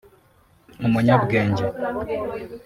umunyabwenge 0.85 1.63